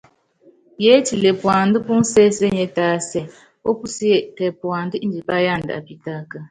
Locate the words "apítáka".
5.79-6.37